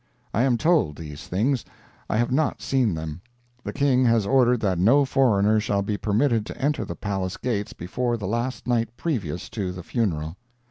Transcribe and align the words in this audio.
I 0.33 0.41
am 0.41 0.57
told 0.57 0.95
these 0.95 1.27
things. 1.27 1.63
I 2.09 2.17
have 2.17 2.31
not 2.31 2.59
seen 2.59 2.95
them. 2.95 3.21
The 3.63 3.71
King 3.71 4.03
has 4.05 4.25
ordered 4.25 4.59
that 4.61 4.79
no 4.79 5.05
foreigner 5.05 5.59
shall 5.59 5.83
be 5.83 5.95
permitted 5.95 6.43
to 6.47 6.57
enter 6.59 6.83
the 6.85 6.95
palace 6.95 7.37
gates 7.37 7.73
before 7.73 8.17
the 8.17 8.25
last 8.25 8.65
night 8.65 8.97
previous 8.97 9.47
to 9.49 9.71
the 9.71 9.83
funeral. 9.83 10.37